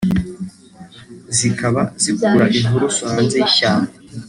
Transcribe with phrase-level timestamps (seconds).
[1.37, 3.91] zikaba zikura inturusu hanze y’ishyamba